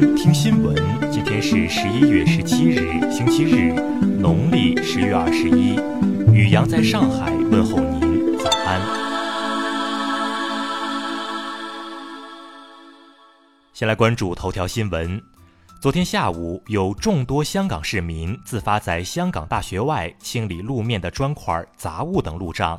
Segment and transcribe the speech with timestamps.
[0.00, 0.74] 听新闻，
[1.10, 3.70] 今天是十一月十七日，星期日，
[4.18, 5.78] 农历十月二十一。
[6.32, 8.80] 雨阳在上海问候您，早安。
[13.74, 15.20] 先来关注头条新闻。
[15.80, 22.78] 昨天下午，有众多香港市民自发在香港大学外清理路面的砖块、杂物等路障。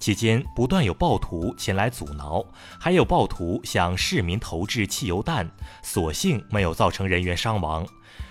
[0.00, 2.44] 期间不断有暴徒前来阻挠，
[2.76, 5.48] 还有暴徒向市民投掷汽油弹，
[5.80, 7.86] 所幸没有造成人员伤亡。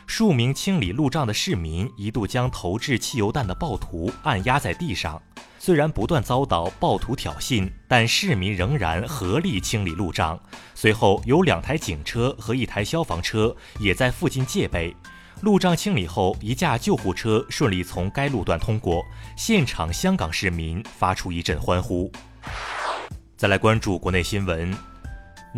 [0.05, 5.21] 数名清理路障的市民一度将投掷汽油弹的暴徒按压在地上。
[5.57, 10.39] 虽然不断遭到暴徒挑衅，但市民仍然合力清理路障。
[10.73, 14.95] 随后有两台警车和一台消防车也在附近戒备。
[15.41, 19.03] 路障清理后，一架救护车顺利从该路段通过，
[19.37, 22.11] 现场香港市民发出一阵欢呼。
[23.37, 24.75] 再来关注国内新闻，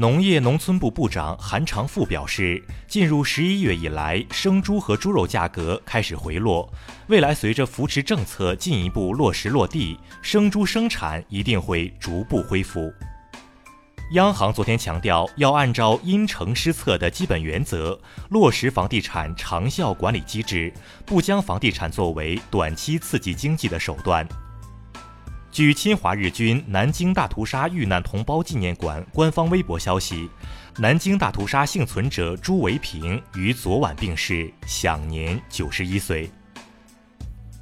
[0.01, 6.67] 农业农村部部长韩长赋表示，进入十一月以来，生猪和猪肉价格开始回落，
[7.05, 12.91] 未来随着扶持政策进一步落实落地，生猪生产一定会逐步恢复。
[14.13, 20.73] 央行昨天强调，要按照因城施策的基本原则，落实房地产长效管理机制，
[21.05, 24.27] 不将房地产作为短期刺激经济的手段。
[25.52, 30.30] 据侵华日军南京大屠杀遇难同胞纪念馆官方微博消息，
[30.77, 36.32] 南京大屠杀幸存者朱维平于昨晚病逝，享年九十一岁。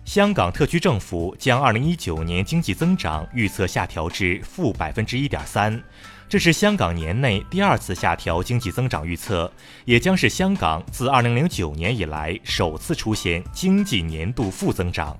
[0.06, 5.82] 香港特区政府将二零一九年经济增长预测下调至负百分之一点三。
[6.28, 9.52] 这是香港年内第二次下调经济增长预测，
[9.86, 15.17] 也将是香港自2009年以来首次出现经济年度负增长。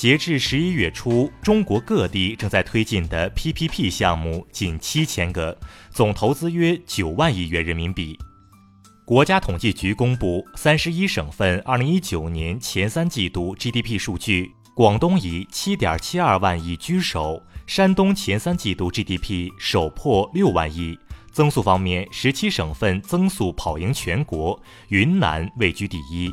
[0.00, 5.54] 截至十一月初，中国各地正在推进的 PPP 项目近七千个，
[5.90, 8.18] 总投资约九万亿元人民币。
[9.04, 17.42] 国家统计局公布三十一省份2019年前三季度 GDP 数据，广东以7.72万亿居首。
[17.66, 20.98] 山东前三季度 GDP 首破六万亿，
[21.30, 24.58] 增速方面，十七省份增速跑赢全国，
[24.88, 26.32] 云南位居第一。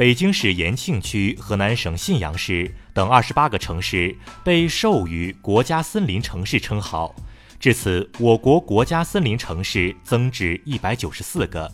[0.00, 7.14] 北京市延庆区、河南省信阳市等二十八个城市被授予国家森林城市称号，
[7.58, 11.70] 至此，我国国家森林城市增至一百九十四个。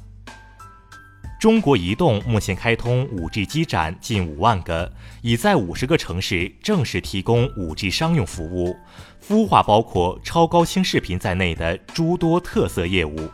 [1.39, 8.77] 中国移动目前开通 5G 基站近五万个，已在五十个城市正式提供 5G 商用服务，
[9.25, 13.31] 孵化包括超高清视频在内的诸多特色业务。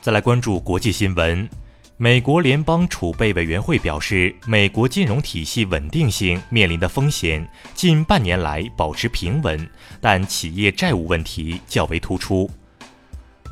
[0.00, 1.48] 再来关注国际新闻，
[2.02, 9.68] 美国联邦储备委员会表示，美国金融体系稳定性面临的风险近半年来保持平稳，
[10.00, 12.50] 但企业债务问题较为突出。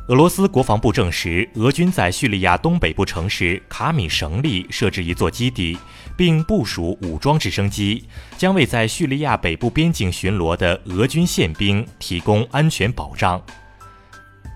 [0.07, 5.77] 俄罗斯国防部证实，俄军在叙利亚东北部城市卡米什利设置一座基地，
[6.17, 8.05] 并部署武装直升机，
[8.39, 13.39] 将为在叙利亚北部边境巡逻的俄军宪兵提供安全保障。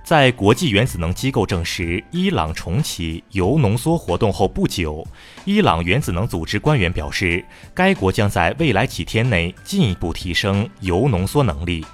[0.04, 5.06] 在国际原子能机构证实伊朗重启铀浓缩活动后不久，
[5.44, 7.42] 伊朗原子能组织官员表示，
[7.72, 11.84] 该国将在未来几天内进一步提升铀浓缩能力。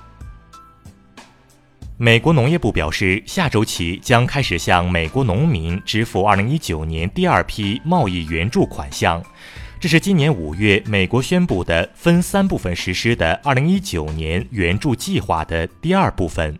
[1.98, 9.22] 美国农业部表示，下周起将开始向美国农民支付2019年第二批贸易援助款项，
[9.78, 16.58] 这是今年五月美国宣布的分三部分实施的2019年援助计划的第二部分。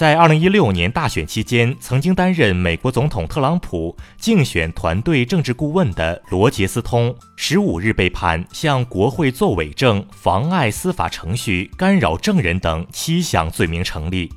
[0.00, 14.32] 在二零一六年大选期间，曾经担任美国总统特朗普竞选团队政治顾问的罗杰斯通，十五日被判向国会作伪证、妨碍司法程序、干扰证人等七项罪名成立。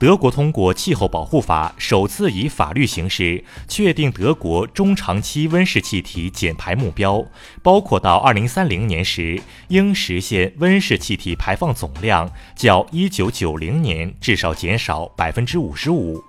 [0.00, 7.22] 德国通过气候保护法，首次以法律形式确定德国中长期温室气体减排目标，
[7.62, 9.38] 包括到二零三零年时
[9.68, 16.24] 应实现温室气体排放总量较一九九零年至少减少百分之五十五。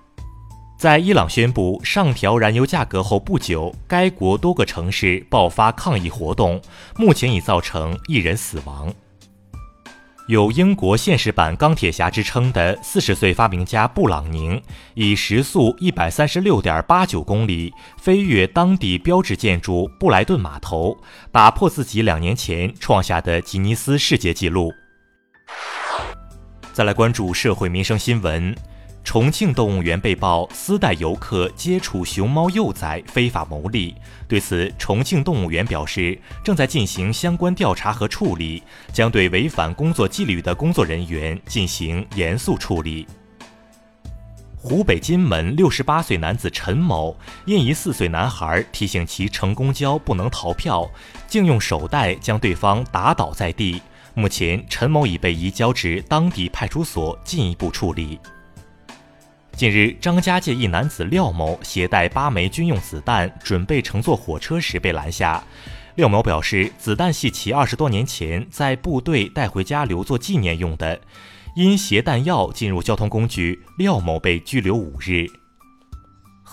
[0.78, 6.62] 在伊朗宣布上调燃油价格后不久，该国多个城市爆发抗议活动，
[6.98, 8.94] 目前已造成一人死亡。
[10.28, 14.62] 有英国现实版钢铁侠之称的四十岁发明家布朗宁，
[14.94, 20.96] 以时速一百三十六点八九公里飞越当地标志建筑布莱顿码头，
[21.32, 24.72] 打破自己两年前创下的吉尼斯世界纪录。
[26.72, 28.56] 再来关注社会民生新闻。
[29.04, 33.96] 重庆动物园被曝私带游客接触熊猫幼崽非法牟利，
[34.28, 38.64] 对此，重庆动物园表示正在进行相关调查和处理，
[38.94, 43.06] 将对违反工作纪律的工作人员进行严肃处理。
[44.56, 50.88] 湖北荆门六十八岁男子陈某因一四岁男孩提醒其乘公交不能逃票，
[51.28, 53.82] 竟用手袋将对方打倒在地。
[54.14, 58.20] 目前，陈某已被移交至当地派出所进一步处理。
[59.62, 65.44] 近日，张家界一男子廖某携带八枚军用子弹，准备乘坐火车时被拦下。
[65.94, 71.00] 廖某表示，子弹系其二十多年前在部队带回家留作纪念用的。
[71.56, 75.28] 因携弹药进入交通工具，廖某被拘留五日。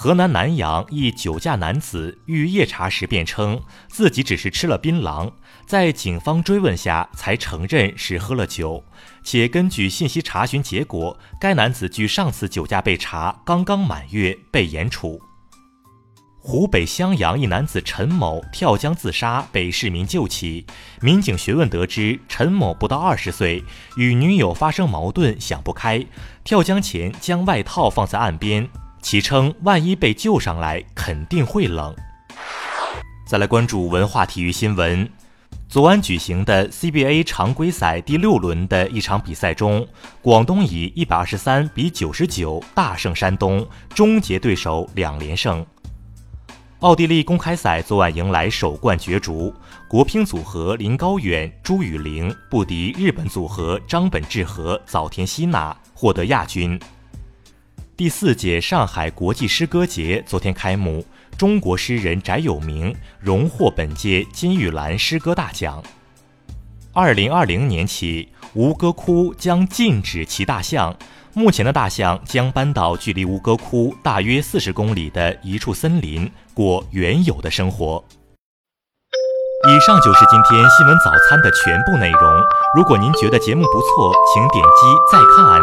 [0.01, 5.33] 河南南阳一酒驾男子遇夜查时辩称自己只是吃了槟榔，
[5.67, 8.85] 在警方追问下才承认是喝了酒，
[9.25, 15.21] 且根据信息查询结果，该男子距上次酒驾被查刚刚满月，被严处。
[16.39, 20.65] 湖北襄阳一男子陈某跳江自杀，被市民救起。
[21.01, 23.65] 民警询问得知，陈某不到二十岁，
[23.97, 26.07] 与女友发生矛盾，想不开，
[26.45, 31.95] 跳江前将外套放在岸边，其称万一被救上来，肯定会冷。
[33.27, 35.09] 再来关注文化体育新闻，
[35.69, 39.87] 昨晚举行的 CBA 常规赛第六轮的一场比赛中，
[40.23, 45.65] 广东以一百二十三比九十九大胜山东，终结对手两连胜。
[46.81, 49.53] 奥地利公开赛昨晚迎来首冠角逐，
[49.89, 56.79] 国乒组合林高远、朱雨玲不敌日本组合张本智和、早田希娜，获得亚军。
[57.99, 61.05] 第四届上海国际诗歌节昨天开幕，
[61.37, 65.83] 中国诗人翟有明荣获本届金玉兰诗歌大奖。
[66.93, 70.97] 二零二零年起，吴哥窟将禁止骑大象。
[71.35, 78.05] 目前的大象将搬到距离吴哥窟大约四十公里的一处森林，过原有的生活。
[79.69, 82.43] 以上就是今天新闻早餐的全部内容。
[82.77, 84.71] 如果您觉得节目不错，请点击
[85.11, 85.58] 再看。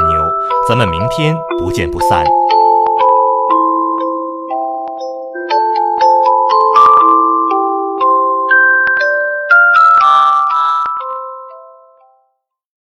[0.68, 2.26] 咱们明天不见不散。